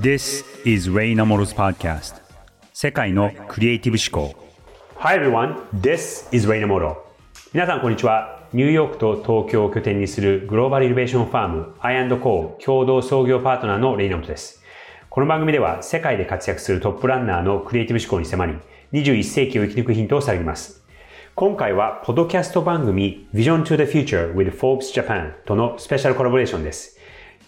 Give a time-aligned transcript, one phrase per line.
[0.00, 2.14] This is Ray Namoro's podcast.
[2.72, 4.34] 世界のクリエイティブ思考。
[4.96, 6.96] Hi everyone, this is Ray Namoro.
[7.52, 8.48] 皆さんこんにちは。
[8.54, 14.62] ニューヨークと東京を拠点にするグローバルイノベーションファーム I&Co 共同創業パートナーのレイナモトです。
[15.10, 18.54] この番組では世界で活躍するトップランナーのクリエイティブ思考に迫り
[18.92, 20.82] 21世紀を生き抜くヒントを探ります。
[21.34, 26.98] 今回はポドキャスト番組 Vision to the Future with Forbes Japan とのスペシャルコラボレーションです。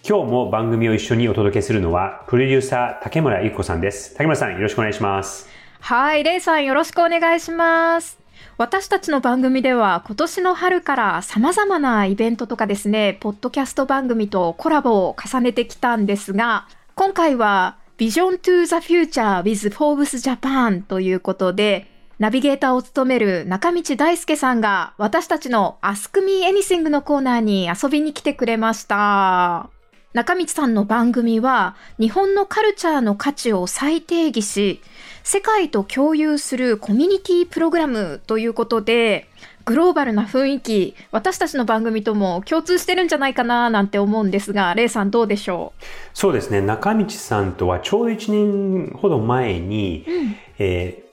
[0.06, 4.12] 今日も番組を一緒にお届けするのは、プロデューサー、竹村ゆき子さんです。
[4.12, 5.48] 竹村さん、よろしくお願いします。
[5.80, 8.18] はい、レイさん、よろしくお願いします。
[8.58, 21.86] 私たちの番組では今年の春から様々なイベントとかですね、ポッドキャスト番組とコラボを重ねてきたんですが、今回は Vision to the Future with Forbes Japan ということで、
[22.18, 29.70] ナビゲーターを務める中道大輔さんが私たちの Ask Me Anything のコーナーに遊びに来てくれました。
[30.14, 34.80] 中道さんの番組は日本のカルチャーの価値を再定義し、
[35.24, 39.26] 世界と共有するコミュニティプログラムということで、
[39.64, 45.84] グローバルな雰囲気、私たちの番組とも共通してるんじゃないかななんて思うんですが、レイさんどうでしょう？
[46.14, 51.03] そうですね、中道さんとはちょうど1年ほど前に、うん、えー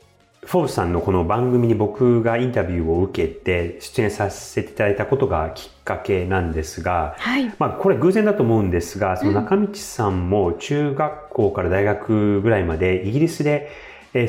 [0.44, 13.70] フォーブさんのこの番組に僕がインタビューを受けて出演させていただいたことがきっかけなんですが、はい、まあこれ偶然だと思うんですが、その中道さんも中学校から大学ぐらいまでイギリスで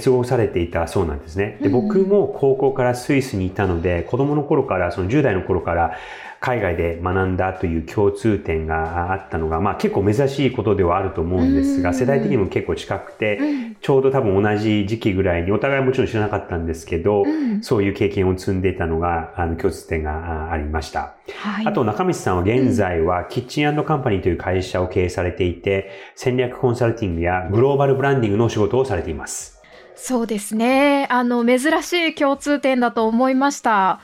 [0.05, 1.59] 過ごされていたそうなんですね。
[1.63, 5.97] で僕も高校からスイスにいたので、子供の頃から、その10代の頃から
[6.43, 13.39] 海外で学んだという共通点があったのが、まあ結構珍しいことではあると思うんですが、世代的にも結構近くて、
[13.81, 17.23] ちょうど多分同じ時期ぐらいに、お互いもちろん知らなかったんですけど、
[17.61, 21.15] そういう経験を積んでいたのが、あの共通点がありました。
[21.33, 29.63] はい、あと中道さんは現在はキッチンカンパニーという会社を経営されていて、戦略コンサルティングやグローバルブランディングの仕事をされています。
[29.95, 31.07] そうですね。
[31.11, 34.01] あの、珍しい共通点だと思いました。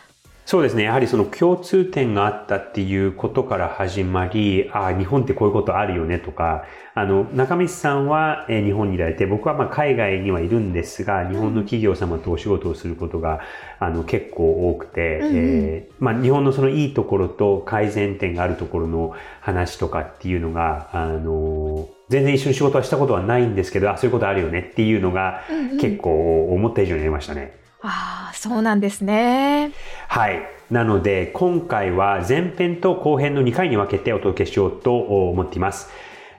[0.51, 0.85] そうですね。
[0.85, 6.65] やはりその共通点があったっていうことから始まり、ああ、日本ってこういうことあるよねとか、
[6.95, 13.43] あの、中道さんは、え日本にいられて、僕はまあ海外にはいるんですが、日本の企業様とお仕事をすることが、
[13.79, 25.43] あの、結構多くて、うん、えー、まあ日本のそのいいところと改善点があるところの話とかっていうのが、あの、全然一緒に仕事はしたことはないんですけど、あ、そういうことあるよねっていうのが、
[25.79, 27.58] 結構思った以上にありましたね。
[27.81, 29.73] ああ、そうなんですね。
[30.09, 30.43] はい。
[30.71, 35.89] なので、今回は前編と後編の2回に分けてお届けしようと思っています。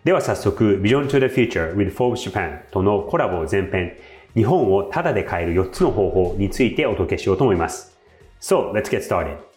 [0.04, 3.94] では早速、Vision to the Future with Forbes Japan とのコラボ前編、
[4.36, 7.98] 日本をタダで変える4つの方法についてお届けしようと思います。
[8.42, 9.49] So, let's get started.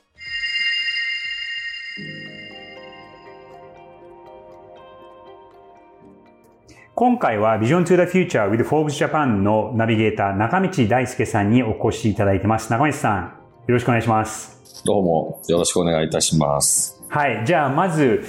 [7.03, 12.71] 今回は Vision to the Future with Forbes Japan のナビゲーター中道大輔さんにお越しいただいてます。
[12.71, 13.23] 中道さん、
[13.67, 14.85] よろしくお願いします。
[14.85, 17.03] どうも、よろしくお願いいたします。
[17.09, 17.43] はい。
[17.45, 18.23] じゃあ、まず、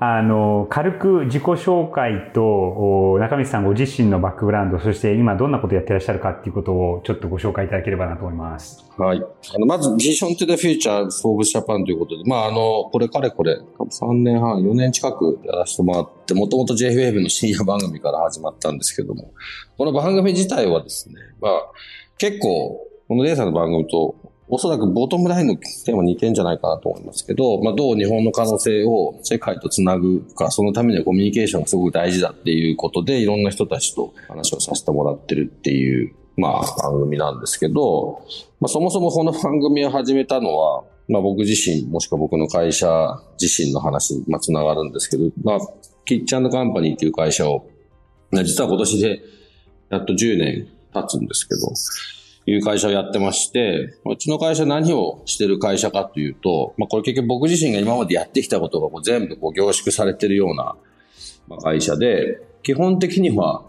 [0.00, 8.88] あの、軽く自己紹介と、中道さんご自身のバックグラウンド、そして今どんなことやってらっしゃるかっていうことをちょっとご紹介いただければなと思います。
[8.96, 9.18] はい。
[9.18, 19.32] あの、まず、Vision to the Future Forbes Japan ということで、まあ、あの、これかれこれ、3年半、4年近くやらせてもらって、もともと JFF の深夜番組から始まったんですけども、
[19.76, 21.52] この番組自体はですね、まあ、
[22.18, 24.14] 結構、このレイさんの番組と
[24.50, 38.22] おそらくボトムラインのテーマ似てんじゃないかなと思いますけど、まあ、どう日本の可能性を世界とつなぐか、そのためにはコミュニケーションがすごく大事だっていうことで、いろんな人たちと話をさせてもらってるっていう、まあ、番組なんですけど、
[38.60, 45.58] まあ、そもそもこの番組を始めたのは、まあ、僕自身、もしくは僕の会社自身の話に、まあ、つながるんですけど、まあ、
[46.04, 47.68] キッチンカンパニーっていう会社を、
[48.32, 49.20] 実は今年で
[49.90, 52.17] やっと10年経つんですけど、
[52.48, 60.74] いう会社をやってまして、うちの会社何をしてる会社かというと、まあ、これ結局僕自身が今までやってきたことがこう全部こう凝縮されてるような
[61.62, 63.64] 会社で、基本的には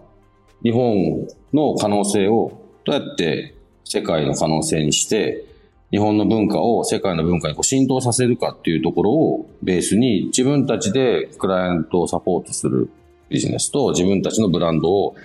[0.63, 5.43] 日本の可能性をどうやって世界の可能性にして、
[5.91, 12.89] 日本の文化を世界の文化にこう浸透させるかっていうところをベースに自分たちでクライアントをサポートする
[13.27, 15.15] ビジネスと自分たちのブランドを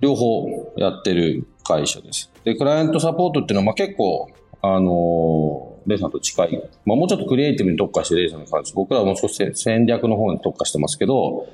[0.00, 0.46] 両方
[0.76, 2.30] やってる会社です。
[2.44, 4.28] で、クライアントサポートっていうのは、まあ、結構、
[4.62, 6.70] あのレイさんと近い。
[6.84, 8.72] まあ、もうちょっとクリエイティブに特化してレイさんの感じ。
[8.74, 11.46] 僕らはもう少し戦略の方に特化してますけど、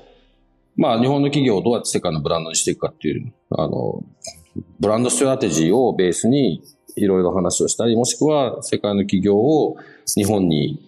[0.75, 4.03] まあ、日本の企業をどうやって世界のブランドにしていくかっていう、あの、
[4.79, 6.63] ブランドストラテジーをベースに
[6.95, 9.77] いろいろ話をしたり、もしくは世界の企業を
[10.15, 10.79] 日本に、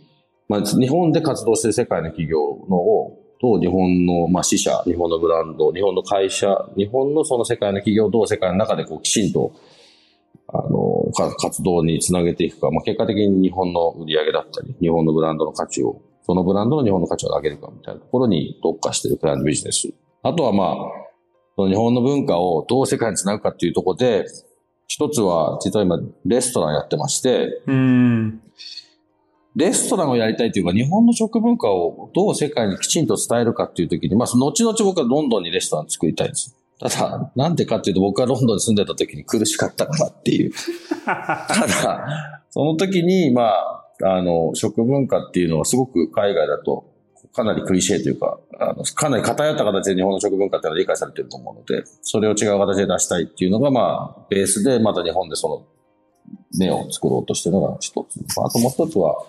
[0.49, 9.53] まあ、日本で活動してる世界の企業のをと日本の、まあ、支社、日本のブランド、日本の会社、日本のその世界の企業と世界の中でこうきちんと、
[10.47, 19.93] あの、活動につなげていくか、まあ、結果的に日本の売り上げだったり、日本のブランドの価値を、そのブランドの日本の価値を上げるかみたいなところに特化しているクライアントビジネス。
[20.23, 20.75] あとはまあ、
[21.55, 24.25] その日本の文化をどう世界につなぐかっていうところで、
[24.87, 28.41] 一つは、実は今、レストランやってまして、うん。
[29.55, 36.55] レストランをやりたいというか、日本の食文化をどう世界にきちんと伝えるかっていう時に、まあ、後々僕はロンドンにレストラン作りたいんです。
[36.79, 40.51] ただ、なんでかっていうと僕はロンドンに住んでた時に苦しかったからっていう。
[41.05, 46.85] ただ、その時に、まあ、あの、食文化っていうのはすごく海外だと
[47.35, 55.65] かなりクリシェというか、あのかなり偏った形で日本の食文化っていうのは理解されてると思うので、それを違う形で出したいっていうのが、まあ、ベースでまた日本でその、
[56.57, 58.19] 目を作ろうとしてるのが一つ。
[58.41, 59.21] あともう一つは、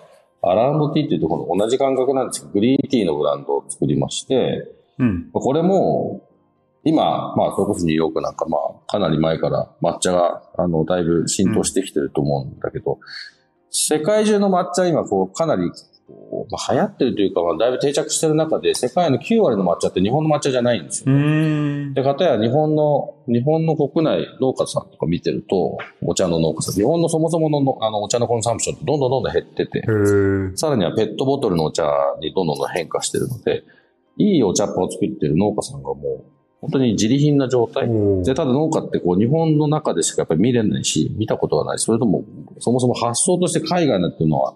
[0.51, 4.67] アランドティーっていうところの同じ感覚なんですけど、グリーンティーのブランドを作りまして、
[4.99, 6.23] うん、これも、
[6.83, 12.99] 今、まあ、それこそニューヨークなんか、まあ、かなり前から抹茶が、あの、だいぶ浸透してきてると思うんだけど、うん、
[13.69, 15.71] 世界中の抹茶今、こう、かなり
[16.07, 21.93] こう、まあ、流行ってるというか、まあ、だいぶ定着してる中で、世界の9割の抹茶って日本の抹茶じゃないんですよ、ね。
[21.93, 29.83] で、かたや日本の、日本の国内農家さんとか見てると、お茶の農家さん、日本のそもそものあのお茶のコンサンプションってどんどんどんどん減ってて、
[30.55, 31.83] さらにはペットボトルのお茶
[32.21, 33.63] にどんどんどん変化してるので、
[34.17, 36.31] いいお茶っ葉を作ってる農家さんがもう、
[36.61, 37.87] 本当に自利品な状態。
[38.23, 42.23] で、ただ農家ってこう日本の中でしかやっぱり見れないし、見たことはないそれとも
[42.59, 44.55] そもそも発想として海外なんていうのは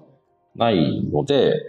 [0.55, 1.61] ないので、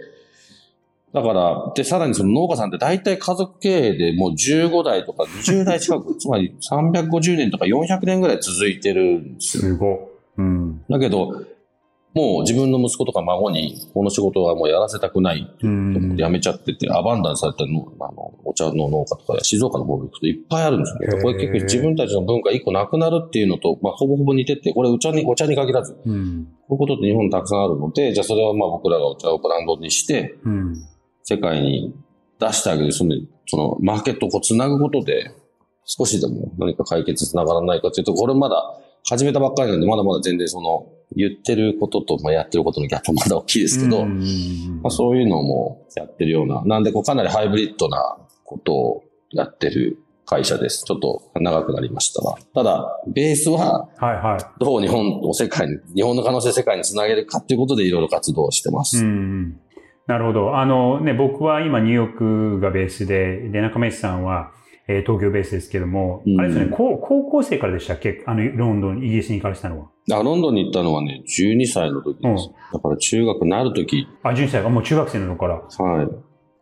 [1.13, 9.63] だから、で、さらにその農家さんって大体家族経営でもう15代とか20代近く、 つまり350年とか400年ぐらい続いてるんですよ。
[9.63, 10.83] すごうん。
[10.89, 11.43] だけど、
[12.13, 15.57] もう自分の息子とか孫にこの仕事はもうやらせたくないっ
[16.15, 21.17] てやめちゃってて、アバンダンされたのあのお茶の農家とか静岡の方に行くといっぱいあるんですよ。
[21.17, 21.23] ね。
[21.23, 30.75] これ結構自分たちの文化一個なくなるっていうのと、まあ、ほぼほぼ似てて、これお茶に、お茶に限らず、うん、こういうことって日本にたくさんあるので、じゃあそれはまあ僕らがお茶をブランドにして、うん、
[31.23, 31.95] 世界に
[32.39, 33.15] 出してあげる、その、
[33.47, 35.31] そのマーケットをこう繋ぐことで、
[35.85, 38.79] 少しでも何か解決つながらないかというと、これまだ
[39.09, 50.83] 始めたばっかりなんで、まだまだ全然その、言ってることと、まあ、やってることのギャップまだ大きいですけど、まあ、そういうのもやってるような、なんでこうかなりハイブリッドなことをやってる会社です。
[50.85, 52.35] ちょっと長くなりましたが。
[52.53, 54.59] ただ、ベースは、はいはい。
[54.59, 59.03] どう日本を世界に、日本の可能性世界につなげるかっていうことでいろいろ活動してます。
[59.03, 59.59] うん
[60.05, 60.57] なるほど。
[60.57, 62.17] あのね、僕は今ニューヨー
[62.55, 64.51] クがベースで、で、中飯さんは、
[64.87, 68.21] えー、東京ベースですけども、うん、あれですね高、高校生からでしたっけ？
[68.25, 69.89] あの、ロンドン、イギリスに行かれたのは。
[70.11, 72.49] あ、ロンドンに行ったのはね、12歳の時です。
[72.49, 74.07] うん、だから中学なる時。
[74.23, 75.89] あ、12歳がもう中学生の頃から。
[75.91, 76.07] はい。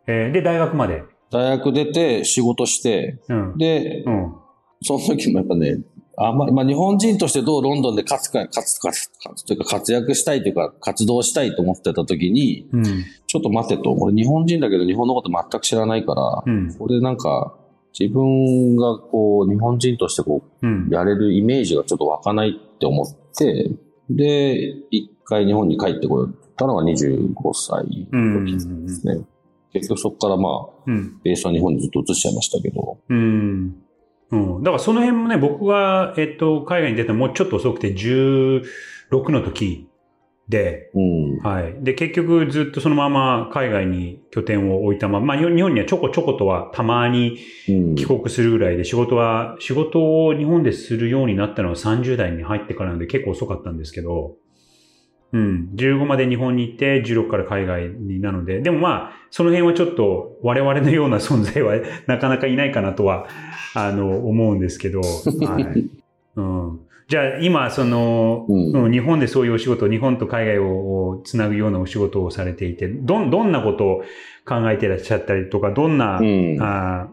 [0.06, 1.02] えー、で、大学まで？
[1.30, 4.34] 大学出て、仕事して、うん、で、うん、
[4.82, 5.78] その時もやっぱね、
[6.16, 17.56] あんまり、まあ日本人としてどうロンドンで勝つか、勝つか、勝つというか活躍したいというか活動したいと思ってた時に、うん、ちょっと待てと、俺日本人だけど日本のこと全く知らないから、うん、俺なんか
[17.98, 23.70] 自分がこう、日本人としてこう、うん、やれるイメージがちょっと湧かないって思って、
[24.08, 29.24] で、一回日本に帰ってこよったのが25歳の時ですね。
[29.72, 32.98] 結局そこからまあ、うん、ベースは日本にずっと移しちゃいましたけど。
[33.08, 33.76] うん。
[34.30, 34.62] うん。
[34.62, 38.62] だからその辺もね、僕が、えっと、海外に出たのもうちょっと遅くて、16
[39.30, 39.88] の時
[40.52, 41.74] で、うん、はい。
[41.82, 47.38] で、結局ずっとそのまま海外に拠点を置いたまま、まあ日本にはちょこちょことはたまに
[47.96, 54.36] 帰国するぐらいで、仕事は、仕事を日本でするようになったのは30代に入ってからなんで結構遅かったんですけど、
[55.32, 55.70] うん。
[55.74, 63.26] 15まで日本に行って、16から海外になので、でもまあ、その辺はちょっと我々のような存在は なかなかいないかなとは、
[63.74, 65.88] あの、思うんですけど、はい。
[66.36, 66.80] うん
[67.12, 74.02] じゃあ今、その、うん、日本でそういうお仕事、日本と海外をつなぐようなお仕事をされていて、ど、どんなことを
[74.48, 77.10] 考えていらっしゃったりとか、どんな、うん、あ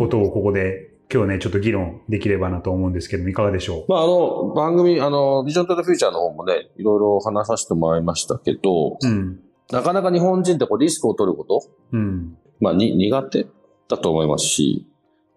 [0.00, 3.84] ことをここで今日ね、ちょっと議論できればなと思うんですけどいかがでしょう？
[3.88, 9.38] まあ、あの、番組、あの、ビジョントゥフューチャーの方もね、いろいろ話させてもらいましたけど、うん、
[9.70, 11.62] なかなか日本人ってこうリスクを取ること、
[11.92, 13.46] うん、まあ、に、苦手
[13.88, 14.88] だと思いますし、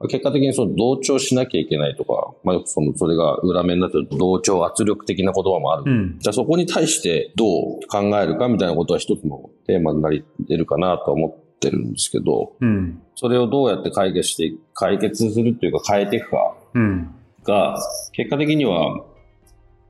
[0.08, 5.84] 結果的にその同調しなきゃいけないとか、まあ、その、それが裏面になってると同調圧力的な言葉もある。
[5.86, 16.56] うん、じゃあそこに対してどう考えるかみたいなことは一つのテーマになり得るかなと思ってるんですけど、うん、それをどうやって解決して、解決するっていうか変えていくか
[17.44, 17.78] が、
[18.14, 19.04] 結果的には、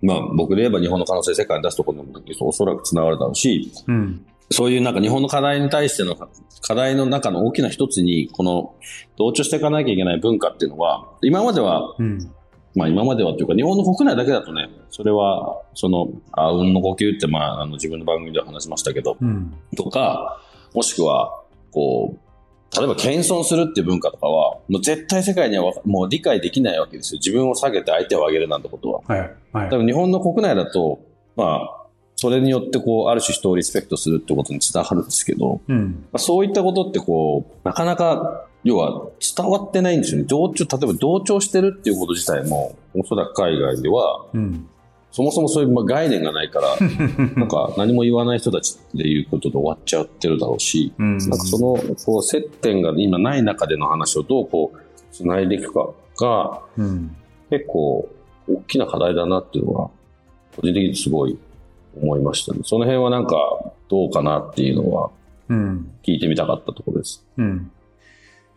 [0.01, 6.15] まあ僕で言えば日本の可能性世界に出すところの時おそらく繋がるだろうし、うんそういうなんか日本の課題に対しての
[6.61, 8.75] 課題の中の大きな一つに、この
[9.17, 12.31] 同調していかなきゃいけない文化っていうのは、今までは、うん。
[12.75, 19.53] まあ今まではというか、日本の国内だけだとね、それは、その、あ運の呼吸って、まあ、あの自分の番組では話しましたけど、うん。
[19.75, 20.41] とか、
[20.73, 21.41] もしくは、
[21.71, 27.19] こう、例えば謙遜するっていう文化とかは、もう絶対世界にはわもう理解できないわけですよ。
[27.23, 29.01] 自分を下げて相手を上げるなんてことは。
[29.07, 29.19] はい。
[29.51, 29.77] はい多。
[29.77, 30.99] 分日本の国内だと、
[31.35, 31.78] まあ、
[32.21, 36.05] それによってこう、ある種人をリスペクトするってことにつながるんですけど、うん。
[36.11, 39.07] まあ、そういったことってこう、なかなか、要は
[39.37, 40.25] 伝わってないんですよね。
[40.27, 44.67] 同調、例えば同調してるっていうこと自体も、おそらく海外では、うん。
[45.13, 46.75] そもそもそういうまあ概念がないから、
[47.37, 51.17] なんか何も言わない人たちっていうことで終わっちゃってるだろうし、うん。
[51.19, 57.15] なんかそのこう接点が今ない中での話をどうこう、繋いでいくかが、うん。
[57.49, 58.09] 結構
[58.49, 59.89] 大きな課題だなっていうのは、
[60.57, 61.39] 個人的にすごい
[62.01, 62.61] 思いましたね。
[62.63, 63.35] その辺はなんか
[63.89, 65.11] どうかなっていうのは
[65.49, 65.91] うん。
[66.03, 67.27] 聞いてみたかったところです。
[67.37, 67.71] うん。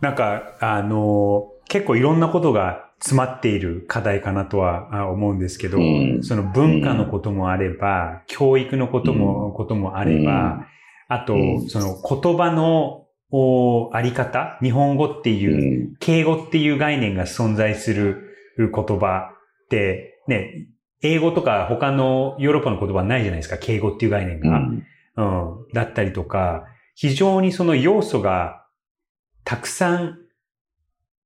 [0.00, 10.66] なんか、あの、結構いろんなことが詰まっている課題かなとはあ思うんですけど、うんその文化のこともあれば、教育のことも、こともあれば、
[11.08, 15.96] あと、うんその言葉のおあり方、日本語ってういう、ん。
[15.98, 19.30] 敬語っていう概念が存在する言葉
[19.64, 20.68] って、ね、
[21.02, 24.58] 英語とか他のヨーロッパの言葉はないじゃないですか、敬語っていう概念が。
[24.58, 24.86] うん。
[25.14, 28.66] うん、だったりとか、非常にその要素が
[29.44, 30.18] たくさん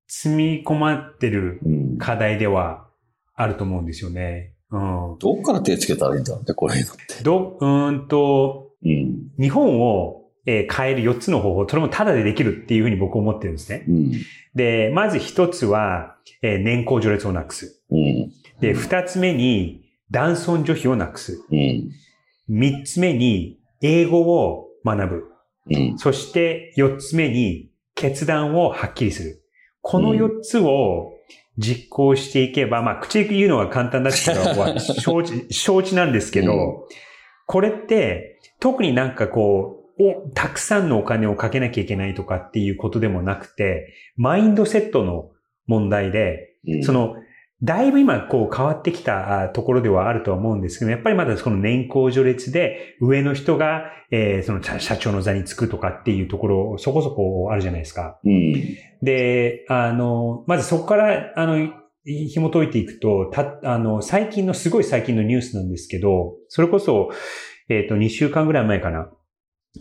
[0.08, 2.86] 積み込まってるうん課題では
[3.34, 4.52] あると思うんですよね。
[4.70, 5.16] うん。
[5.18, 6.74] どっから手つけたらいいんだろうね、これ。
[7.22, 9.30] ど、うーんと、うん。
[9.38, 13.84] 日本を、えー変える4つの方法、それもタダでできるっていうふうに僕思ってるんですね。
[13.88, 14.12] うん。
[14.54, 17.82] で、まず1つは、えー年功序列をなくす。
[17.90, 18.30] うん。
[18.60, 21.44] で、2つ目に、男尊女卑をなくす。
[21.50, 21.90] うん。
[22.50, 25.24] 3つ目に、英語を学ぶ。
[25.70, 25.98] うん。
[25.98, 29.42] そして4つ目に決断をはっきりする。
[29.82, 31.12] この4つを
[31.58, 36.96] 実行していけば、まあ口で言うのは簡単だっていうのは承知、承知なんですけど、うん
[37.46, 45.30] これって特になんかこう、お、たくさんのお金をかけなきゃいけないとかっていうことでもなくて、マインドセットの
[45.66, 46.82] 問題で、うん。
[46.82, 47.14] その、
[47.62, 58.20] だいぶ今こう変わってきたあところではあるとは思うんですけど、やっぱりまだその年功序列で上の人が、えーその社社長の座につくとかっていうところそこそこあるじゃないですか。
[58.24, 58.52] うん。
[59.02, 61.58] で、あの、まずそこから、あの、
[62.04, 67.10] い紐解いていくと、た、あの、最近の、すごい最近のニュースなんですけど、それこそ、
[67.68, 69.10] えっ、と、2週間ぐらい前かな。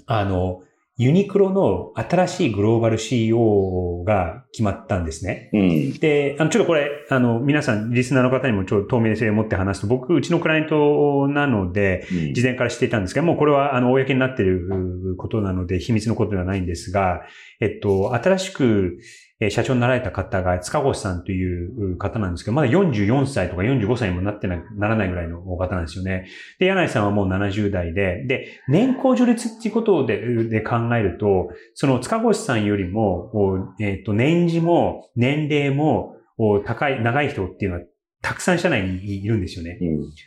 [0.08, 0.64] あの、
[0.98, 5.50] ユニクロの新しいグローバル CEO が決まったんですね。
[5.52, 5.94] うん。
[6.00, 14.70] で、あの、ちょっとこれ、あの、皆さん、リスナーの方にもちょっと透明性を持って話すと、僕、うちのクライアントなので、事前から知っていたんですが、もうこれは、あの、公になっている
[15.12, 17.24] うことなので、秘密のことではないんですが、
[17.60, 18.98] えっと、新しく、
[19.40, 26.28] えー社長になられた方が、塚越さんという方なんですけど、まだ44歳とか45歳にもなってなならないぐらいのお方なんですよね。
[26.60, 37.84] で、柳井さんはもう70代で、で、年功序列っていうことでで考えると、その塚越さんよりも、おえっと、年次も、年齢も、お高い、長い人っていうのは、
[38.22, 39.78] たくさん社内にいるんですよね。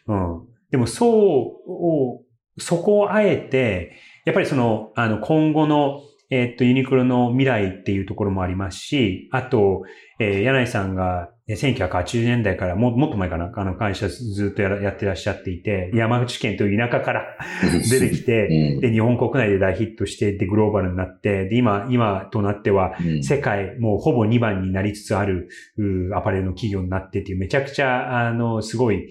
[0.06, 0.32] うん。
[0.32, 0.46] うん。
[0.70, 2.24] でも、そ
[2.56, 3.92] う、そこをあえて、
[4.24, 6.00] やっぱりその、あの、今後の、
[6.30, 9.84] えっと、ユニクロの未来っていうところもありますし、あと、
[10.20, 17.38] えー柳井さんがえー1980年代からももっと前かな、あの会社ずっとやってらっしゃっていて、山口県という田舎から
[17.90, 18.80] 出てきて、うん。
[18.80, 23.22] で、日本国内で大ヒットして、で、グローバルになって、で、今、今となっては、うん。
[23.22, 29.08] 世界、もうほぼ2番になりつつある、うアパレルの企業になってっていう、めちゃくちゃ、あの、すごい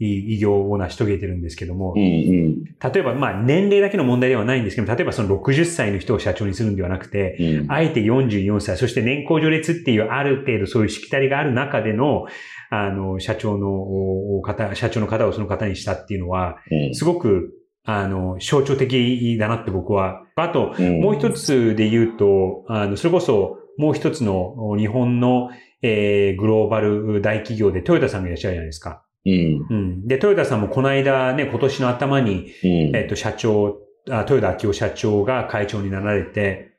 [0.00, 2.02] 偉業を成し遂げてるんですけども、うん。
[2.02, 2.64] うん。
[2.64, 7.72] 例えば、まあ、年齢だけの問題ではないんですけど、例えばその60歳の人を社長にするんではなくて、うん。
[7.72, 12.26] あえて44歳、そして年功序列っていうある程度そういうしきたりがある中での、
[12.70, 20.22] あの、社長のお方、社長の方をその方にしたっていうのは、うんすごく、あの、象徴的だなって僕は。
[20.36, 25.50] あと、うんもう一つで言うと、あの、それこそ、もう一つの日本の、
[25.80, 29.04] えーグローバル大企業でトヨタさんがいらっしゃるじゃないですか。
[29.26, 29.66] うん。
[29.68, 30.08] うん。
[30.08, 32.96] で、トヨタさんもこの間ね、今年の頭に、うん。
[32.96, 33.78] えっと、社長、
[34.10, 36.72] あ豊田昭夫社長が会長になられて、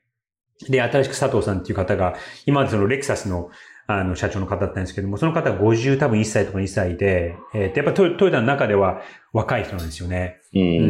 [0.68, 2.16] で、新しく佐藤さんっていう方が、
[2.46, 3.50] 今までそのレクサスの、
[3.92, 9.02] あの、社長の方だったんですけども、その方は50多分1歳とか2歳で、えっと、やっぱトヨトヨタの中では
[9.34, 10.38] 若い人なんですよね。
[10.54, 10.60] う。
[10.60, 10.86] うん、うん、う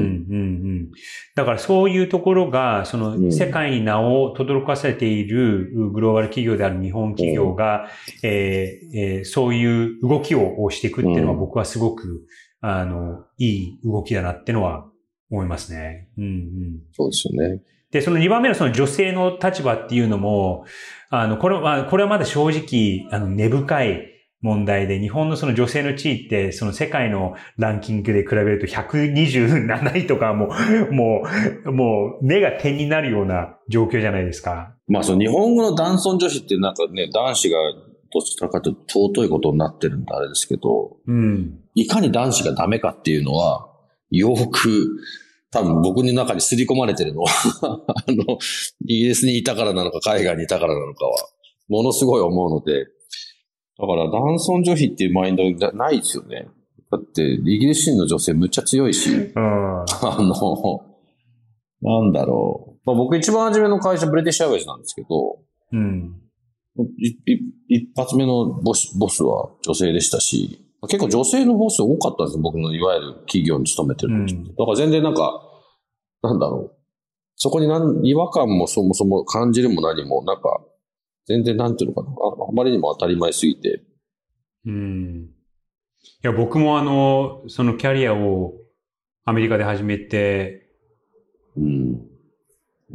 [0.89, 0.91] ん。
[1.33, 7.87] だからそういうところが、そのうん世界に名を轟かせているグローバル企業である日本企業が、
[8.21, 12.25] えーえーそういう動きをしていくっていうのはうん僕はすごく、
[12.59, 14.89] あの、いい動きだなってのは
[15.31, 16.09] 思いますね。
[16.17, 16.79] うんうん。
[16.91, 17.61] そうですよね。
[17.91, 20.65] で、その2番目のその女性の立場っていうのも、
[21.09, 24.09] あの、これは、これはまだ正直、あの、根深い
[24.41, 30.49] 問題で、日本のその女性の地位って、その世界のランキングで比べると127位とかも
[30.89, 31.23] う、 も
[31.65, 34.75] う、もう、目が点になるような状況じゃないですか。
[34.87, 37.57] まあ、その日本語の男尊女子ってなんかね、男子が
[38.13, 41.59] どちらかというと尊いことになってるんであれですけど、うん。
[41.75, 43.67] いかに男子がダメかっていうのは、
[44.11, 44.89] よく、
[45.51, 47.31] 多分僕の中に刷り込まれてるのは
[47.87, 48.37] あの、
[48.85, 51.15] イギリスにいたからなのか、海外にいたからなのかは、
[51.67, 52.85] ものすごい思うので、
[53.79, 56.47] だから男尊女卑っていうマインドないですよね。
[56.91, 59.85] だって、イギリス人の女性むっちゃ強いし、うん、あ
[60.19, 60.33] の、
[61.81, 62.79] なんだろう。
[62.85, 65.39] まあ、僕一番初めの会社ブリティッシュアウェイズなんですけど、
[65.71, 66.15] うん、
[67.67, 72.41] 一発目のボスボスは女性でしたし、結構女性のボス多かったんですよ。
[72.41, 74.13] 僕のいわゆる企業に勤めてる。
[74.13, 75.41] うん、だから全然なんか、
[76.21, 76.75] なんだろう。
[77.35, 80.61] そこに何違和感もそもそも感じるも何も、なんか、
[81.25, 82.09] 全然なんていうのかな。
[82.09, 83.83] ああまりにも当たり前すぎて。
[84.65, 85.29] うん。
[86.23, 88.53] いや、僕もあの、そのキャリアを
[89.25, 90.69] アメリカで始めて、
[91.55, 92.01] うん。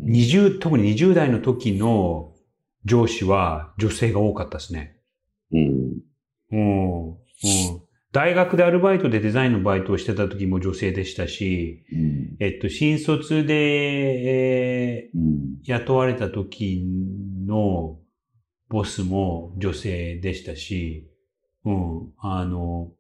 [0.03, 2.35] 20、特に20代の時の
[2.85, 4.97] 上司は女性が多かったですね。
[5.53, 6.01] うん。
[6.53, 7.17] うん。
[7.45, 7.83] うん、
[8.13, 16.85] 大学でアルバイトでデザインのバイトをしてた時も女性でしたし、うん、えっと、新卒で、えー、うん、雇われた時
[17.47, 17.99] の
[18.69, 21.09] ボスも女性でしたし、
[21.65, 22.91] うん、あの、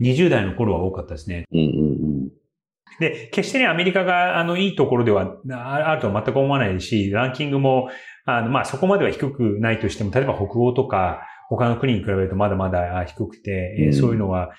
[0.00, 1.44] 20代の頃は多かったですね。
[1.52, 1.68] うんうんう
[2.26, 2.28] ん。
[3.00, 7.88] で、決してね、アメリカが、あの、いいところでは、あるとは全く思わないし、ランキングも、
[8.24, 14.50] あの、まあ、そこまでは低くないとしても、例えば北欧とか、他の国に比べるとまだまだ低くて、うん、そういうのは、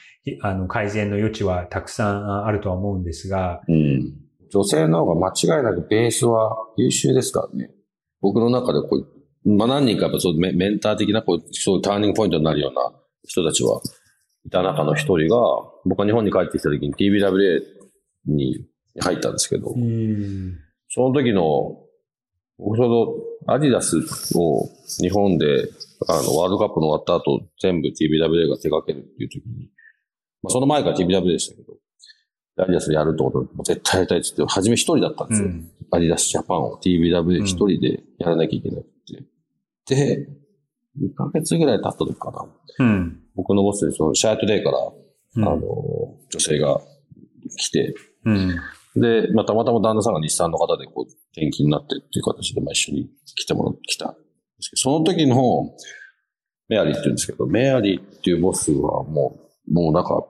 [0.41, 4.13] あの、改善の余地はたくさんあるとは思うんですが、うん、
[4.51, 7.71] 女性の方が間違いなくベースは優秀ですからね。
[8.21, 8.97] 僕の中でこ
[9.45, 12.91] う、まあ、何人かやっぱそうメメンター的なこう、そういうターニングポイントになるような
[13.25, 13.81] 人たちは
[14.45, 15.37] いた中の一人が、
[15.85, 17.61] 僕は日本に帰ってきた時に TBWA
[18.25, 18.65] に
[18.99, 19.73] 入ったんですけど、
[20.89, 21.83] その時の、
[22.57, 23.97] 僕ちょうどアディダス
[24.35, 24.67] を
[24.99, 25.67] 日本で
[26.07, 29.69] あの、ワールドカップの終わった後、全部 TBWA が手掛けるっていう時に、
[30.43, 31.73] まあ、その前から TBWA でしたけど、
[32.59, 35.47] アディダスやるってことも絶対やりたいって言って、初め一人だったんですよ。
[35.47, 36.79] うん、アディダスジャパンを。
[36.83, 38.83] TBWA 一人でやらなきゃいけないっ
[39.85, 39.95] て。
[39.95, 40.27] で、
[40.99, 42.45] 2ヶ月ぐらい経った時かな。
[42.79, 44.77] うん、僕のボスで、そのシャートデーから、
[45.35, 45.61] うん、あの、
[46.29, 46.81] 女性が
[47.57, 47.93] 来て、
[48.25, 48.55] うん、
[48.95, 54.15] で、まあ、たまたま旦那さんが日産の方でこう、転勤になってっていう形で、まあ、一緒に来てもらってきた
[54.59, 55.71] その時の
[56.69, 59.39] メアリーって言うんですけど、メアリーっていうボスはも
[59.69, 60.27] う、もうなんか、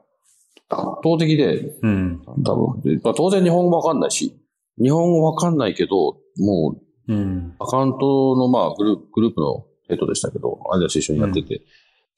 [0.70, 2.22] 圧倒的で、うん。
[2.46, 4.38] 多分、まあ、当然日本語わかんないし、
[4.82, 6.76] 日本語わかんないけど、も
[7.08, 11.62] う、うん、アカウントのまあグループ、グループのヘッドでしたけど、アイダス一緒にやってて、うん、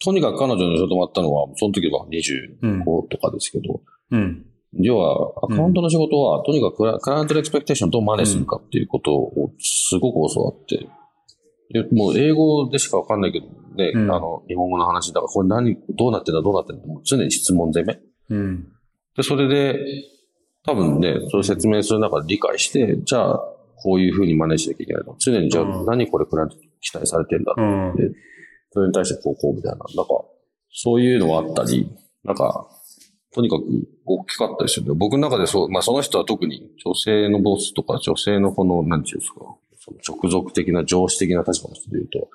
[0.04, 4.46] とにかく彼女の仕事もあったのは、その時は25とかですけど、うん。
[4.74, 10.88] 要は、アカウントの仕事は、とにかくクライアントのエクスペクテーションどうマネするかっていうことをすごく教わって、
[11.92, 18.00] もう英語でしかわかんないけどね、うん、あの、日本語の話だから、これ何、どうなってんだ、どうなってんだ、もう常に質問攻め。
[18.30, 18.68] うん。
[19.16, 19.80] で、それで、
[20.66, 23.40] 多分ね、それ説明する中で理解して、じゃあ、
[23.82, 25.16] こういうふうにマネしなきゃいけないと。
[25.20, 28.16] 常に、じゃあ、何これクライアント期待されてんだって、うん、
[28.72, 29.78] それに対してこう、こうみたいな。
[29.78, 30.26] なんか、
[30.72, 31.90] そういうのはあったり、
[32.24, 32.68] なんか、
[33.34, 33.64] とにかく
[34.06, 34.94] 大きかったですよね。
[34.96, 39.42] 僕の中でそう、まあその人は特に女性のボスとか女性のこの、なんていうんですか、
[40.08, 42.30] 直属的な上司的な立場の人で言うと、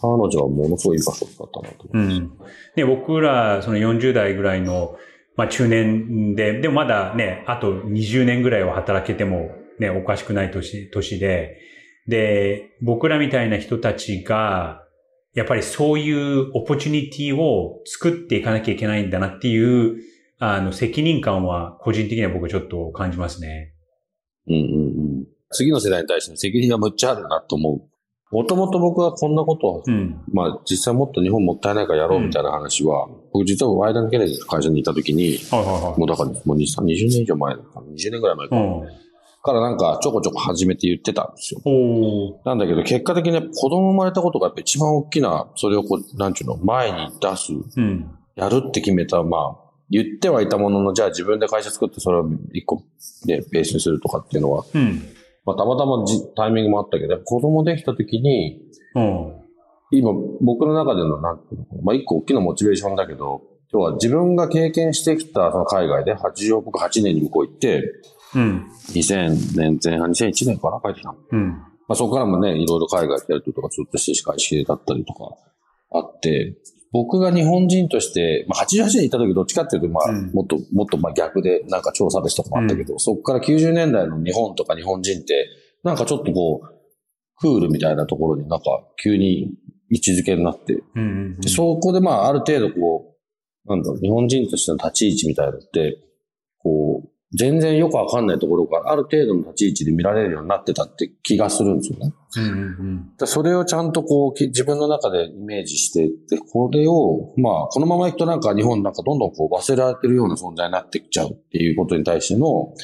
[0.00, 2.16] 彼女はものすごいインパクトだったなと思います。
[2.16, 2.32] うん。
[2.76, 4.96] で、僕ら、その40代ぐらいの、
[5.36, 11.58] まあ中年で、でもまだね、あと20年ぐらいは働けてもね、おかしくない年、年で、
[12.06, 14.82] で、僕らみたいな人たちが、
[15.34, 19.98] やっぱりそういうオポチュニティを作っていかなきゃいけないんだなっていう、
[20.38, 23.72] あの、責任感は個人的には僕ちょっと感じますね。
[24.48, 25.11] うんうんうん。
[25.52, 27.92] 次の世代に対しての責任がむっちゃあるなと思う。
[28.32, 38.82] もともと僕はこんなことを、うん、まあ実際もっと日本もったいないからやろうみたいな話は、うん、僕実はワイダン・ケネディの会社にいた時に、はいはいはい、もうだからもう20年以上前か20年ぐらい前か、うん、
[39.42, 41.60] からなんかちょこちょこ始めて言ってたんですよ。
[42.44, 47.52] なんだけど結果的に子供生まれたことがやっぱ一番大きな、それをこう、なんちゅうの、前に出す、
[48.36, 52.82] やるって決めた、まあ、言ってはいたものの、じゃあ自分で会社作ってそれを一個
[53.26, 55.02] でベースにするとかっていうのは、うん
[55.44, 58.60] まあ、たまたまじタイミングもあったけど、子供できた時に、
[58.94, 59.42] うん、
[59.90, 67.82] 今、僕の中での、なんていうのまあ、一個大きなモチベーションだけど、今日は自分が経験してきた、その海外で80億8年に向こう行って、
[68.34, 68.70] うん。
[68.88, 71.18] 2000年前半、2001年かな、帰ってきたの。
[71.30, 71.48] うん。
[71.48, 75.36] まあ、そこからもね、いろいろ海外行ったりとか、ずっとして司会式だったりとか
[75.90, 76.56] あって、
[76.92, 85.48] 僕が日本人として、まあ、88年行った時どっちかっていうと、まあ、うんもっと、もっとまあ逆で、なんか超差別とかもあったけど、そこから90年代の日本とか日本人って、
[85.82, 86.68] なんかちょっとこう、
[87.36, 88.64] クールみたいなところになんか
[89.02, 89.54] 急に
[89.90, 91.02] 位置づけになって、うん。
[91.02, 91.40] うん。
[91.40, 93.16] でそこでまあ、ある程度こ
[93.66, 95.98] う、なんだろう、日本人としての立ち位置みたいなのって、
[96.58, 96.91] こう、
[97.34, 102.12] 全然よくわかんないところから、ある程度の立ち位置で見られるようになってたって気がするんですよね。
[102.36, 102.44] うん。
[102.44, 103.16] うん。
[103.16, 112.74] でそれをちゃんとこう、き自分の中でイメージして、で、これを、まあ、このままいくとなんか日本なんかどんどんこう忘れられてるような存在になってきちゃうっていうことに対しての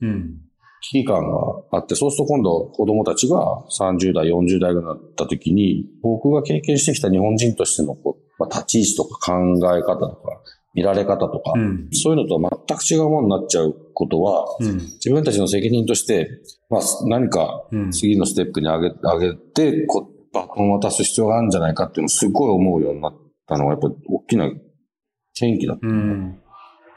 [0.00, 0.38] うん。
[0.82, 1.38] 危機感が
[1.70, 3.38] あって、そうすると今度子供たちが
[3.78, 10.42] 30代、40代になった時に、僕が経験してきた日本人としてのこう、まあ、立ち位置とか考え方とか、
[10.74, 11.88] 見られ方とか、うん。
[11.92, 14.78] そういうのとは全く違うものになっちゃうことは、うん。
[14.78, 16.28] 自分たちの責任として、
[16.70, 17.90] まあ、何かうん。
[17.92, 23.14] 次のステップに上げ、上げて、こバトンを渡す必要があるんじゃないかっていうのをすごい思うようになっ
[23.46, 25.86] たのが、やっぱり大きな転機だった。
[25.86, 26.40] うん。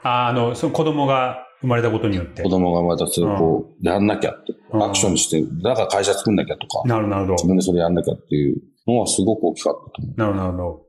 [0.02, 2.48] あ、あの、その子供が生まれたことによって子。
[2.48, 7.32] 供が生まれたら、こう、やんなきゃって、うんアクションして、だから会社作んなきゃとか、なるほど。
[7.34, 10.34] 自分でそれやんなきゃっていうのはすごく大きかったと思う。
[10.36, 10.85] なるほど。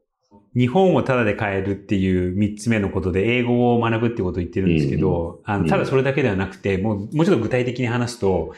[0.57, 8.53] 日本をただで変えるっていう三つ目のことで英語を学ぶってことを言ってるんですけど、あのただそれだけではなくて、もう、もうちょっと具体的に話すと、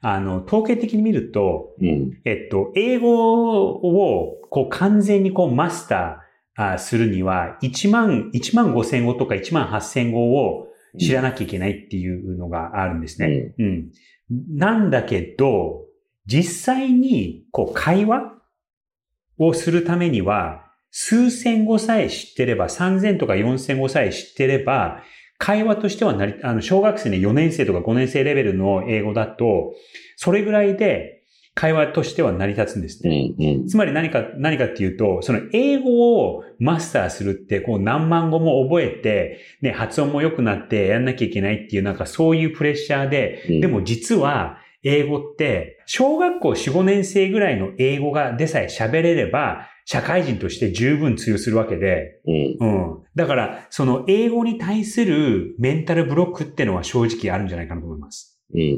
[0.00, 2.20] あの、統計的に見ると、うん。
[2.24, 10.66] えっと、英語をこう完全にこうマスターあするには、1万、1万5千語とか1万8千語を
[10.98, 13.54] 知らなきゃいけないっていうのがあるんですね。
[13.58, 13.92] うん。
[14.30, 15.84] なんだけど、
[16.26, 18.32] 実際にこう会話
[19.38, 25.02] をするためには、数千語さえ知ってれば、3000とか4000語さえ知ってれば、
[25.38, 29.74] 会話としてはなり、あの、小学生の4年生とか5年生レベルの英語だと、
[30.16, 31.16] それぐらいで
[31.54, 33.28] 会話としては成り立つんですうね。
[33.28, 33.34] ん。
[33.38, 33.66] うん。
[33.66, 52.68] つまり何か、何かっていうと、その英語をマスターするって、こう何万語も覚えて、ね、発音も良くなってやんなきゃいけないっていう、なんかそういうプレッシャーで、うんでも実は、英語って、小学校4、5年生ぐらいの英語がでさえ喋れれば、社会人として十分通用するわけで、うん。
[52.68, 53.02] うん。
[53.14, 58.36] だから、その英語に対するメンタルブロックってのは正直あるんじゃないかなと思います。
[58.52, 58.60] うん。
[58.60, 58.76] うん。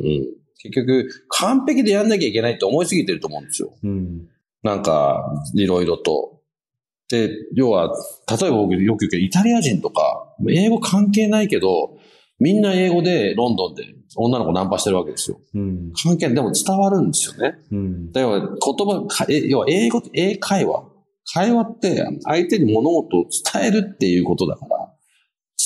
[0.58, 3.74] 結局、完璧でやんなきゃいけないって思いすぎてると思うんですよ。
[3.82, 4.28] うん。
[4.62, 6.42] なんか、いろいろと。
[7.08, 7.90] で、要は、
[8.28, 11.96] 例えば僕よく言うけど、イタリア人とか、英語関係ないけど、
[12.38, 15.40] みんな英語でロンドンで女の子ナンパしてるわけですよ。
[15.54, 15.92] うん。
[15.94, 16.34] 関係ない。
[16.34, 17.58] でも伝わるんですよね。
[17.72, 18.12] うん。
[18.12, 20.97] だから言葉、要は英語英会話。
[21.34, 24.92] 会話って相手に物事を伝えるっていうことだから、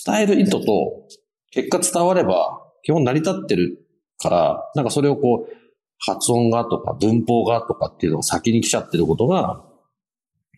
[0.04, 1.08] 伝える意図と
[1.50, 3.78] 結果伝われば基本成り立ってる
[4.18, 5.56] から、なんかそれをこう、
[6.04, 9.62] 発音がとか文法がとかっていうのが先に来ちゃってることが、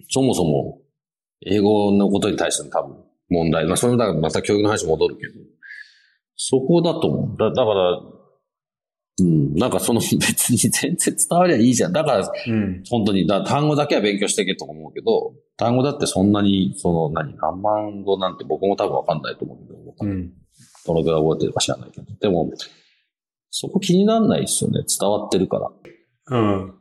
[0.09, 0.81] そもそも
[1.47, 2.97] 英語のことに対しての多分
[3.29, 3.67] 問題。
[3.67, 5.35] まあそれもだからまた教育の話戻るけど、
[6.37, 7.37] そこだと思う。
[7.39, 8.01] だだから、
[9.21, 11.93] うん、なんかその別に全然伝わりゃいいじゃん。
[11.93, 12.83] だからうん。
[12.91, 20.33] 本当に、だ単語だけは勉強していけと思うけど、単語だってそんなに、その何、何万語なんて僕も多分わかんないと思うけど、うん。
[20.87, 22.07] どのぐらい覚えてるか知らないけど。
[22.21, 22.53] でも、
[23.51, 24.81] そこ気にならないですよね。
[25.01, 26.39] 伝わってるから。
[26.39, 26.75] うん。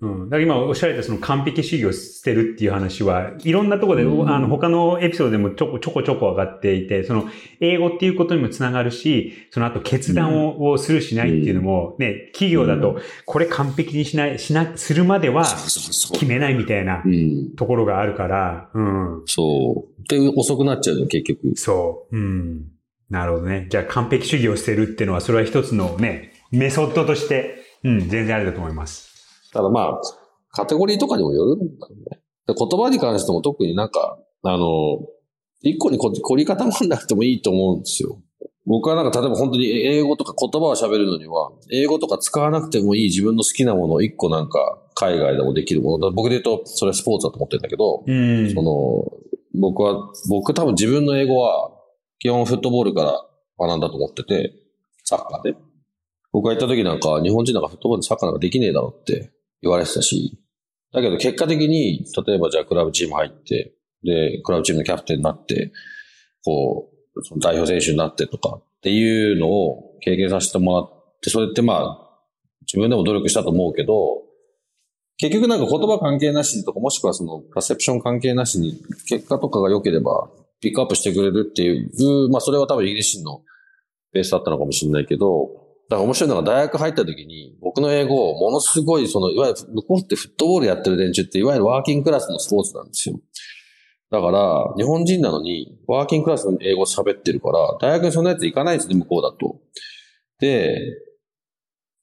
[0.00, 0.24] うん。
[0.28, 7.28] だから今おっしゃられたその完璧主義を捨てるっていう話は、いろんなところで、うんあの、他のエピソードでもちょこちょこちょこ上がっていて、その、
[7.60, 17.54] 英語っていうことにもつながるし、その後決断を,、をするしないっていうのも、ね、企業だうと、これ完璧にしない、しな、するまでは決めないみたいなうん。
[17.56, 19.22] ところがあるから、うん。
[19.24, 20.08] そう。
[20.08, 21.56] で、遅くなっちゃうよ、結局。
[21.56, 22.16] そう。
[22.16, 22.64] うん。
[23.08, 23.66] なるほどね。
[23.70, 29.05] じゃあ完璧主義を捨てるっていうのは、それは一つのね、メソッドとして、うん、全然ありだと思います。
[29.56, 30.00] ただまあ、
[30.50, 32.20] カテゴリーとかにもよるんだろうね。
[32.46, 34.98] で言葉に関しても特になんか、あの、
[35.62, 38.20] 一個にこ凝り固まんなくてもいいと思うんですよ。
[38.66, 46.12] 僕はなんか例えば本当に英語とか言葉を喋るのには、英語とか使わなくてもいい自分の好きなものを一個なんか海外でもできるもの。
[46.12, 48.52] 僕で言うとそれはスポーツだと思ってるんだけど、うん。
[48.52, 51.70] その、僕は、僕多分自分の英語は
[52.18, 54.52] 基本フットボールから学んだと思ってて、
[55.04, 55.56] サッカーで。
[56.32, 60.38] 僕が行った時なんか日本人なんかフットボールでサッカーなんかできねえだろって言われてたし、
[60.92, 65.72] だけど結果的に、例えばじゃあクラブチーム入って、で、クラブチームのキャプテンになって、
[66.44, 72.06] こう、その代表選手になってとかっていうのを経験させてもらって、それってまあ、
[72.62, 74.22] 自分でも努力したと思うけど、
[75.18, 83.42] 結局なんか言葉関係なしとか、もしくはそのパセプション関係なしに、結果とかが良ければ、ピックアップしてくれるっていう、まあそれは多分イギリス人の
[84.12, 93.20] ベースだったのかもしれないけど、だから面白いのが大学入った時に、僕の英語をものすごい、その、いわゆる向こうってフットボールやってる連中って、いわゆるワーキングクラスのスポーツなんですよ。
[94.10, 99.60] だから、日本人なのに、ワーキングクラスの英語喋ってるから、大学にそんなやつ行かないですね、向こうだと。
[100.40, 100.76] で、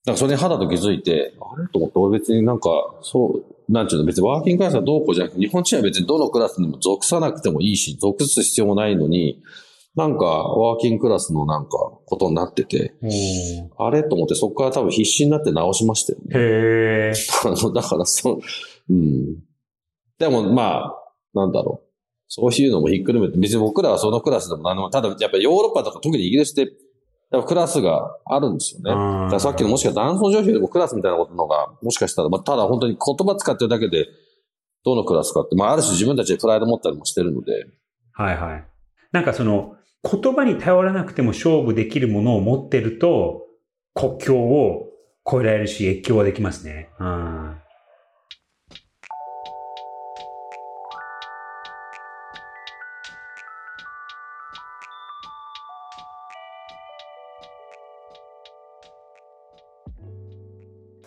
[0.06, 1.68] だからそれに肌と気づいて、あれ？
[1.70, 2.70] と思って、俺別になんか、
[3.02, 9.42] そう、なんちゅうの、別にワーキングクラスはどうこうじゃなくて、日本人は別にどのクラスにも属さなくてもいいし、属す必要もないのに、
[9.96, 11.70] なんか、ワーキングクラスのなんか、
[12.06, 12.96] ことになってて、
[13.78, 16.36] あれと思って、そこから多分必死になって直しましたよね。
[16.36, 17.14] へえ。
[17.46, 18.40] あの、だからそう、
[18.90, 19.38] うん。
[20.18, 20.96] でも、まあ、
[21.36, 21.94] なんだろう。
[22.28, 26.62] そういうのもひっくるめて、別に僕らはそのクラスでも何でも、ただやっぱりヨーロッパとか特にイギリスって、
[27.32, 29.32] やっぱクラスがあるんですよね。
[29.32, 34.08] ださっきのもしかしたら男装女子よりもクラスみたいなことのが、もしかしたら、まあ、ただ本当に言葉使ってるだけで、
[34.84, 37.68] どのクラスかって、まあ、ある種自分たちでプライド持ったりもしてるので、
[38.14, 38.66] はいはい。
[39.12, 43.48] なんかその、言葉に頼らなくても勝負できるものを持ってると、
[43.94, 44.90] 国境を
[45.26, 46.90] 越えられるし、越境はできますね。
[47.00, 47.58] うん。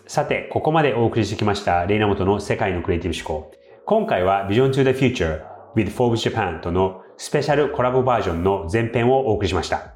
[0.07, 3.51] さて、ここまでお送りしてきました、レイナモトの世界のクリエイティブ思考。
[3.85, 5.43] 今回は Vision to the Future
[5.75, 9.95] with Forbes Japan とのスペシャルコラボバージョンの前編をお送りしました。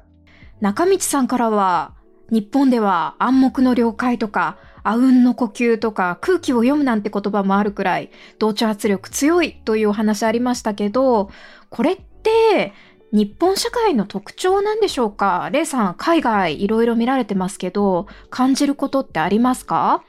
[0.60, 1.94] 中道さんからは、
[2.30, 11.30] 日本では暗黙の了解とか、あうんの呼吸とか、空気を読むなんて言葉もあるくらい、同調圧力強いというお話ありましたけど、
[11.70, 12.72] これって、
[13.12, 15.50] 日本社会の特徴なんでしょうか？
[15.52, 20.02] レイさん、海外いろいろ見られてますけど、感じることってありますか？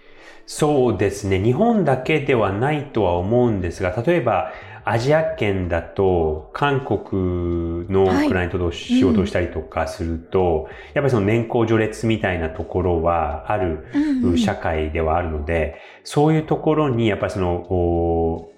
[0.46, 1.38] そうですね。
[1.40, 4.52] 日本だけではないとは思うんですが、例えば
[4.86, 8.28] アジア圏だと韓国のはい。
[8.28, 14.38] クライアントと仕事をしたりとかすると、やっぱりその年功序列みたいなところはあるうんうん。
[14.38, 18.53] 社会ではあるので、そういうところにやっぱりその、お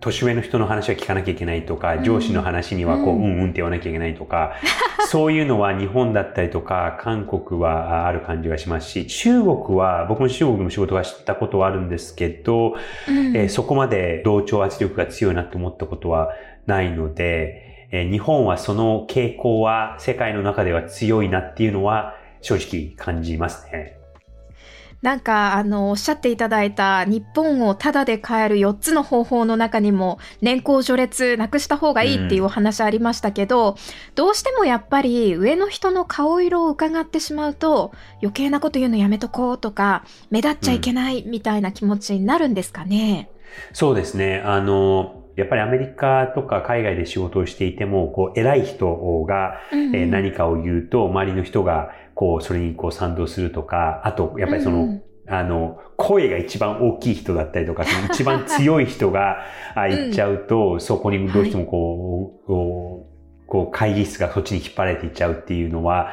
[0.00, 2.04] 年上の人の話は聞かなきゃいけないとか、うん。
[2.04, 3.22] 上司の話にはこう、うん。
[3.22, 4.54] うんうんって言わなきゃいけないとか、
[5.08, 12.74] そういうのは日本だったりとか、韓国はある感じがしますし、中国は、僕も中国の仕事はしたことはあるんですけど、
[13.08, 13.36] うん。
[13.36, 16.30] えーそこまで同調圧力が強いなと思ったことは
[16.66, 23.97] ないので、えー日本はその傾向は世界の中では強いなっていうのは正直感じますね。
[25.00, 33.76] なんか、あの、おっしゃっていただいた日本をタダで買える4つの方法の中にも、年功序列なくした方がいいっていうお話ありましたけど、
[34.16, 43.30] どうしてもやっぱり上の人の顔色を伺ってしまうと、余計なこと言うのやめとこうとか、目立っちゃいけないみたいな気持ちになるんですかね？
[43.72, 44.42] そうですね。
[44.44, 59.42] あの、やっぱりアメリカとか海外で仕事をしていても、こう、偉い人が、何かを言うと、周りの人が、こう、それにこう賛同するとか、あと、やっぱりその、うんあの、声が一番大きい人だったりとか、その 一番強い人が
[59.76, 63.06] あ言っちゃうと、そこにどうしてもこう、こ
[63.44, 66.08] う、こう会議室がそっちに引っ張られていっちゃうっていうのは、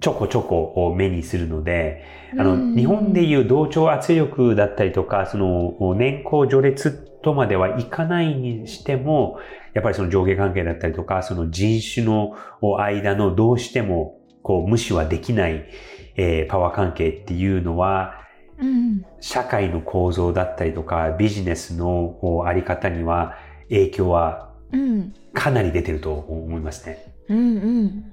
[0.00, 2.04] ちょこちょこ目にするので、
[2.38, 2.74] あの、うん。
[2.74, 9.38] 日本でいう同調圧力だったりとか、その、年功序列とまではいかないにしても、
[9.74, 12.36] やっぱりその上下関係だったりとか、その人種の
[12.78, 14.15] 間のどうしても、
[14.46, 15.66] こう、無視はできない、
[16.14, 18.14] えーパワー関係っていうのは、
[18.58, 23.34] うん社会の構造だったりとか、ビジネスのこうあり方には
[23.68, 27.12] 影響はうんかなり出てると思いますね。
[27.28, 27.42] うんう
[27.86, 28.12] ん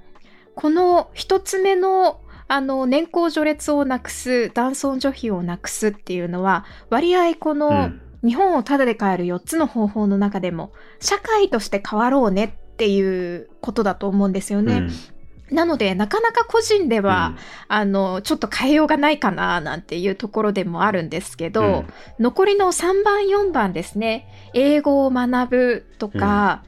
[0.55, 8.01] この一つ目のあの年功序列をなくす男尊女卑をなくすっていうのは割合この、うん。
[8.25, 14.75] 日本をタダで買える4つの方法の中でも社会として変わろうねっていうことだと思うんですよね。
[14.75, 14.89] うん
[15.51, 17.35] なのでなかなか個人では、
[17.67, 21.85] あのちょっと変えようがないかななんていうところでもあるんですけど、うん。
[22.19, 26.63] 残りの3番4番ですね英語を学ぶとか、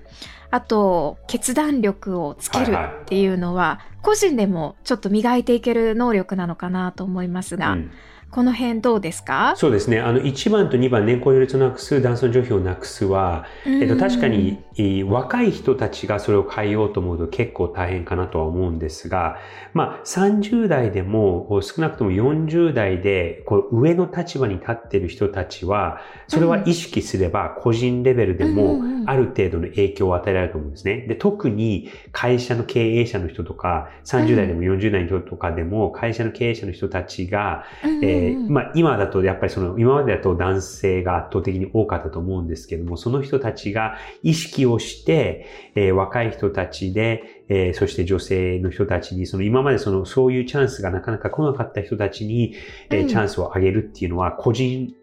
[0.51, 2.93] あと決断力をつけるはいはい。
[3.01, 7.91] っていうのは、個人でもちょっと磨いていける能力なのかなと思いますが、うん
[8.35, 9.53] この辺どうですか？
[9.55, 10.01] そうですね。
[10.01, 19.37] あの、1番と2番、年功序列をなくす、男尊女卑をなくすは、えっと、確かに、えー若い人たちがそれを変えようと思うと結構大変かなとは思うんですが、
[19.73, 31.05] まあ、30代でも、少なくとも40代で、こう、上の立場に立っている人たちは、それは意識すれば、個人レベルでもう、んある程度の影響を与えられると思うんですね。
[31.07, 37.63] で、特に会社の経営者の人とか、30代でも40代の人とかでも、会社の経営者の人たちが、
[38.01, 38.45] えーうん。
[38.45, 52.53] うんまあ今だとやっぱりその、今までだと男性が圧倒的に多かったと思うんですけども、その人たちが意識をして、えー若い人たちで、えーそして女性の人たちに、その今までその、そういうチャンスがなかなか来なかった人たちに、
[52.89, 53.07] えーうん。
[53.07, 54.93] チャンスをあげるっていうのは、個人、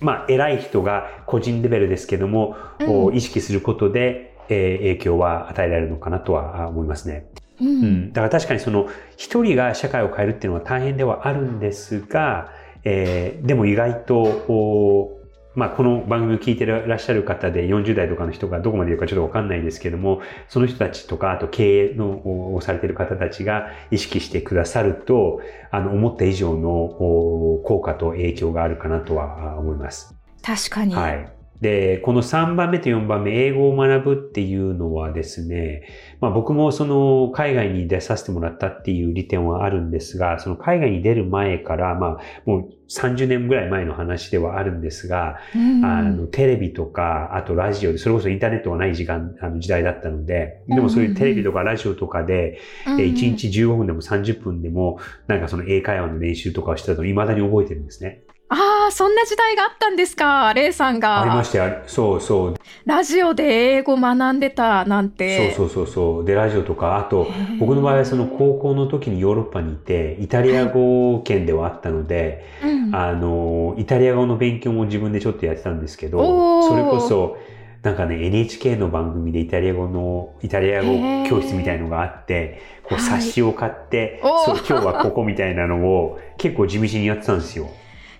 [0.00, 3.04] まあ偉い人が個人レベルですけども、うん。
[3.06, 7.26] を意識することで、えー影響は与えられるのかなとはあ思いますね。
[7.60, 12.50] ううんん、だから確かにその一人が社会を変えるっていうのは大変ではあるんですが、
[12.84, 15.20] えーでも意外と、お
[15.54, 25.40] まあ、この番組を聞いてらっしゃる方で40代とかの人がどこまでいるかちょっとわかんないですけども、その人たちとか、あと経営のをされている方たちが意識してくださると、
[25.72, 30.14] あの、思った以上のお効果と影響があるかなとはあ思います。
[30.42, 30.94] 確かに。
[30.94, 31.39] はい。
[31.60, 35.82] で、この3番目と4番目、英語を学ぶっていうのはですね、
[36.20, 58.22] まあ僕もその海外に出させてもらったっていう利点はあるんですが、その海外に出る前から、まあもう30年ぐらい前の話ではあるんですが、うんあの、テレビとか、あとラジオで、それこそインターネットがない時間、あの時代だったので、でもそういうテレビとかラジオとかで、うんうんえ1日15分でも30分でも、なんかその英会話の練習とかをしてたのを未だに覚えてるんですね。
[58.52, 61.22] ああ、そんな時代があったんですか、レイさんが。
[61.22, 61.82] ありましたよ。
[61.86, 62.54] そうそう。
[62.84, 65.54] ラジオで英語学んでたなんて。
[65.54, 66.24] そうそうそうそう。
[66.24, 67.28] で、ラジオとか、あと、
[67.60, 77.36] 僕の場合はその高校の時にヨーロッパにいて、イタリア語圏ではあったので、うんあの、イタリア語の勉強も自分でちょっとやってたんですけおど、ーそれこそ、
[77.84, 80.88] なんかね、NHK の番組でイタリア語の、イタリア語
[81.28, 87.70] 教室みたいのがあって、こうはい冊子を買って、おーそう、今日はここみたいなのを結構地道にやってたんですよ。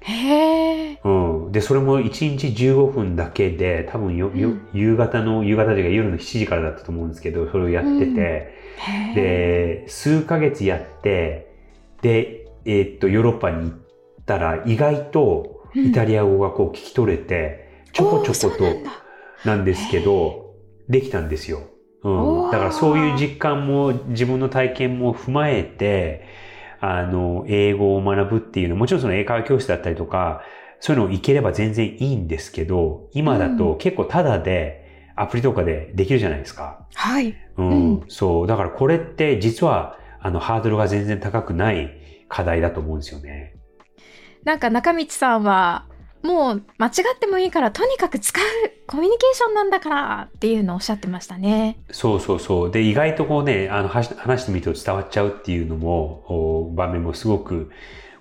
[0.00, 1.00] へえ。
[1.04, 1.08] う
[1.48, 1.52] ん。
[1.52, 11.54] で、それも1日15分だけで、多分よ、ようん夕方の、夕方というか夜の7時からだったと思うんですけど、それをやってて、うんで、数ヶ月やって、
[12.02, 13.78] で、えーっと、ヨーロッパに行っ
[14.24, 18.70] たら、意外とイタリア語がこう聞き取れて、ちょこちょことだ
[19.44, 20.54] なんですけど、
[20.88, 21.62] できたんですよ。
[22.02, 22.50] うん。
[22.50, 26.24] だからそういう実感も自分の体験も踏まえて、
[26.80, 30.42] あの、英語を学ぶっていうのは、もちろんその英会話教室だったりとか、
[30.80, 36.86] そういうのを行ければ全然いいんですけど、今だと結構タダでアプリとかでできるじゃないですか。
[36.94, 37.36] はい。
[37.58, 38.46] うん、うんそう。
[38.46, 41.90] だからこれって実は、あの、ハードルが全然高くない
[42.28, 43.56] 課題だと思うんですよね。
[44.44, 45.86] なんか中道さんは、
[46.22, 48.44] もう間違ってもいいからとにかく使う
[48.86, 51.78] コミュニケーションなんだからっていうのをおっしゃってましたね。
[51.90, 52.70] そうそうそう。
[52.70, 57.70] で、意外とこうね、あの、話してみると伝わっちゃうっていうのも、お場面もすごく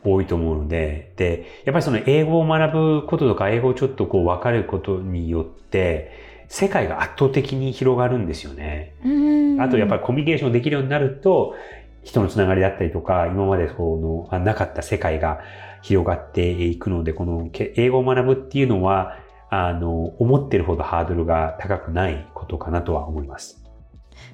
[0.04, 6.12] 多いと思うので、で、やっぱりその英語を学ぶこととか、英語をちょっとこう分かることによって、
[6.48, 8.94] 世界が圧倒的に広がるんですよね。
[9.06, 11.56] うんあとやっぱりコミュニケーションできるようになると、
[12.04, 15.40] 人のつながりだったりとか、今までこのあなかった世界が
[15.82, 19.18] 広がっていくので、このけ英語を学ぶっていうのは、
[19.50, 23.64] あの、思ってるほどハードルが高くないことかなとは思います。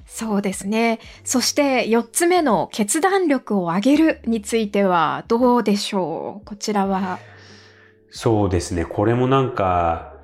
[0.04, 1.00] そうですね。
[1.24, 6.44] そして4つ目の決断力を上げるについてはどうでしょう？
[6.44, 7.18] こちらは。
[8.10, 8.84] そうですね。
[8.84, 10.15] これもなんか、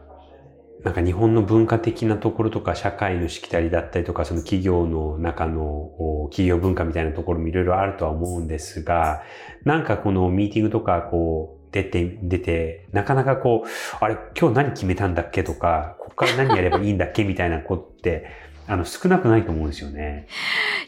[0.84, 9.22] なんか日本の文化的なところとか、社会のしきたりだったりとか、その企業の中のお企業文化みたいなところもいろいろあるとは思うんですが、
[9.64, 13.68] なんかこのミーティングとか、こう、出て、出て、なかなかこう、
[14.00, 18.26] あれ、今日何決めたんだっけとか、こっから何やればいいんだっけみたいなことって、
[18.68, 20.26] あの、少なくないと思うんですよね。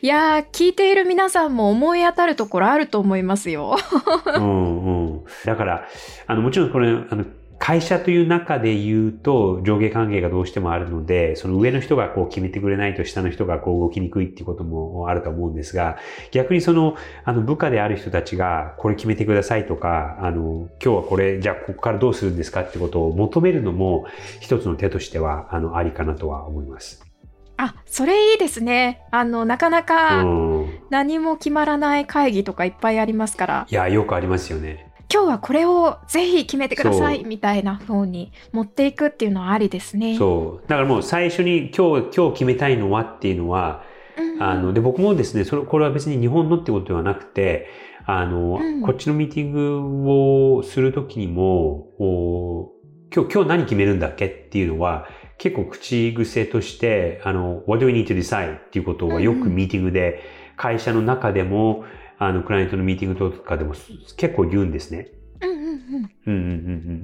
[0.01, 3.77] いやー、聞いている皆さんも思い当たるところあると思いますよ。
[4.37, 5.25] うんうん。
[5.45, 5.89] だから、
[6.27, 7.25] あの、もちろんこれ、あの、
[7.59, 15.97] 会社という中で言うと上下関係がどうしてもあるので、その上の人がこう決めてくれないと下の人がこう動きにくいっていうこともあると思うんですが、
[16.31, 24.07] 逆にその、あの部下である人たちがこれ決めてくださいとか、あの、今日はこれ、じゃあここからどうするんですかってことを求めるのも
[24.41, 27.05] 一つの手としては、あの、ありかなとは思います。
[27.57, 29.03] あ、それいいですね。
[29.11, 30.69] あの、なかなうかん。
[30.91, 34.94] 何も決まらない会議とかいっぱいありますから、いや、よくありますよね。
[35.15, 40.19] 今日はこれをぜひ決めてくださいみたいな風に持っていくっていうのはありですね。
[40.19, 40.69] そう。
[40.69, 43.85] だからもう最初に今日、今日決めたいのはっていうのは、
[44.19, 47.69] うんあの、で、僕もですね、それ、これは別に日本のってことではなくて、
[48.07, 49.53] あの、うんこっちのミーティン
[50.03, 52.73] グをするときにも、お
[53.15, 55.07] 今日、今日何決めるんだっけっていうのは、
[55.39, 60.25] 結構口癖として、あの、what do we need to decide っていうことはよくミーティングで、
[60.57, 61.85] 会社の中でも、
[62.19, 63.75] あの、クライアントのミーティングとかでも
[64.17, 65.09] 結構言うんですね。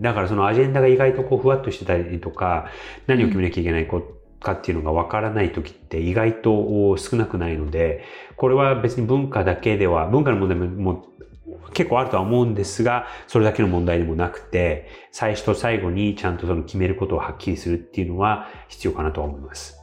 [0.01, 2.71] だからそのアジェンダが意外とこうふわっとしてたりとか、
[3.07, 3.89] 何を決めなきゃいけない
[4.41, 8.05] かっていうのがわからない時って意外と少なくないので、
[8.37, 11.07] これは別に文化だけでは、文化の問題もも
[11.73, 19.77] 結構あるとは思うんですが、それだけの問題でもなくて、最初と最後にちゃんとその決めることをはっきりするっていうのは必要かなと思います。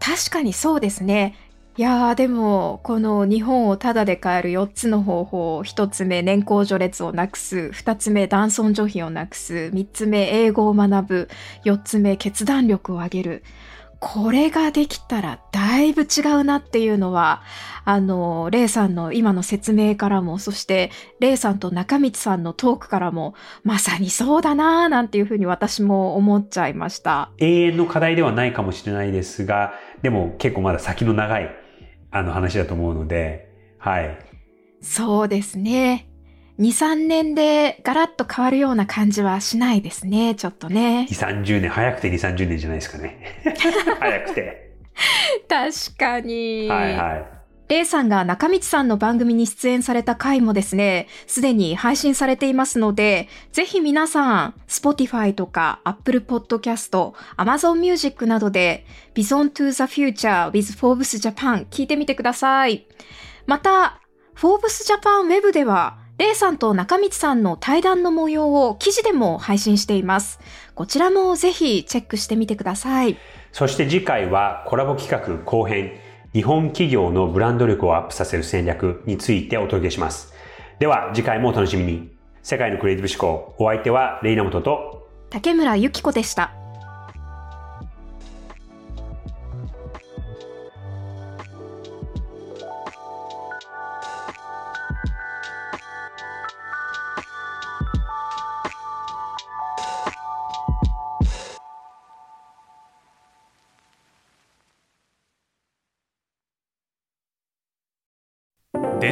[0.00, 1.36] 確かにそうですね。
[1.78, 7.70] いやーでもこの日本をタダで買える4つの方法1つ目年功序列をなくす。
[7.72, 9.70] 2つ目男尊女卑をなくす。
[9.72, 11.28] 3つ目英語を学ぶ。
[11.64, 13.42] 4つ目決断力を上げる。
[14.00, 17.40] これができたらだいぶ違うなっていうのは、
[17.86, 27.30] あの、レイさんの今の説明からも、そしてレイさんと中道さんのトークからも、まさにそうだなぁなんていうふうに私も思っちゃいました。
[27.38, 31.61] 永遠の課題ではないかもしれないですが、でも結構まだ先の長い
[32.12, 33.48] あの話だと思うので、
[33.78, 34.18] はい。
[34.80, 36.08] そうですね。
[36.58, 41.08] 2、3年でガラッと変わるような感じはしないですね、ちょっとね。
[41.10, 43.42] 2、30年、早くて2、30年じゃないですかね。
[43.98, 44.72] 早くて。
[45.48, 46.68] 確かに。
[46.68, 47.41] はいはい。
[47.72, 62.86] レイさんが中道さんの番組に出演された回もですね、すでに配信されていますので、ぜひ皆さん、Spotify とか Apple Podcast、Amazon Music などで Beyond to the Future with Forbes Japan 聞いてみてください。
[63.46, 64.02] また、
[64.36, 70.40] Forbes Japan Web ではレイさんと中道さんの対談の模様を記事でも配信しています。
[70.74, 73.16] こちらもぜひチェックしてみてください。
[73.50, 75.92] そして次回はコラボ企画後編、
[76.32, 80.32] 日本企業のブランド力をアップさせる戦略についてお届けします。
[80.78, 82.10] では次回もお楽しみに。
[82.42, 86.61] 世界のクリエイティブ思考、お相手はレイナモトと竹村ゆき子でした。